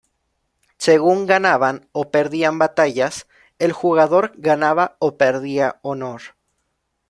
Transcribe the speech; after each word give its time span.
Según 0.79 1.27
ganaban 1.27 1.87
o 1.91 2.09
perdían 2.09 2.57
batallas, 2.57 3.27
el 3.59 3.71
jugador 3.71 4.31
ganaba 4.35 4.95
o 4.97 5.15
perdía 5.15 5.77
honor. 5.83 6.21